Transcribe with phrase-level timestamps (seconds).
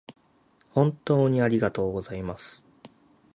[0.71, 2.63] 本当にありがとうございます